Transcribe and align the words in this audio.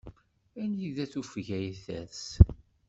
Anida 0.61 1.03
tufeg 1.11 1.47
ay 1.57 1.67
ters. 1.83 2.23